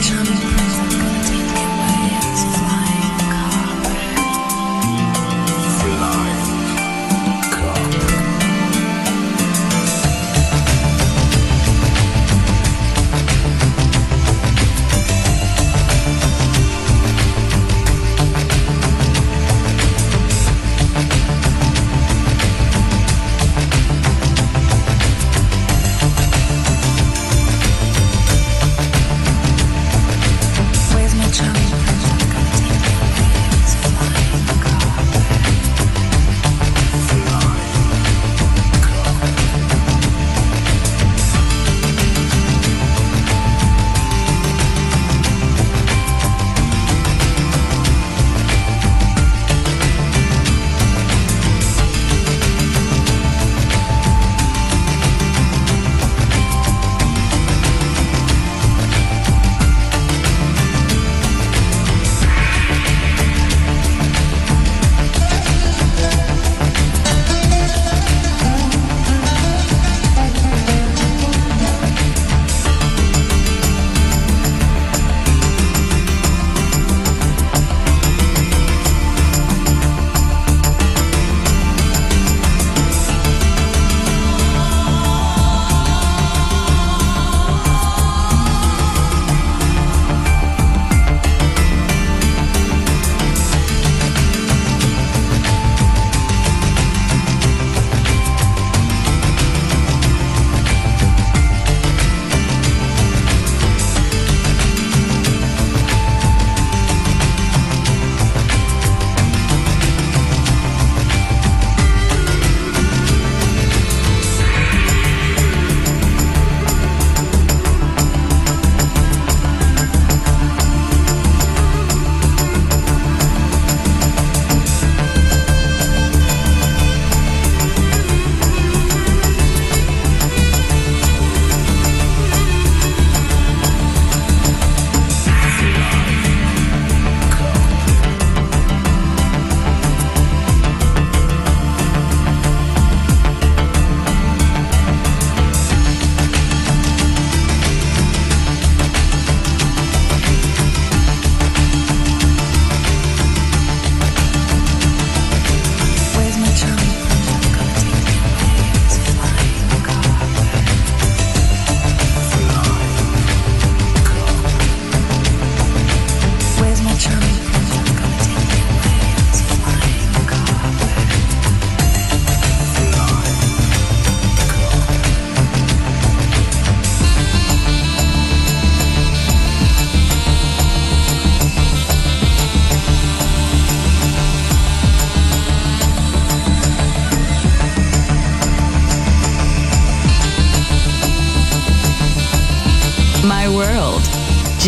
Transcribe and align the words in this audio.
Where's 0.00 0.39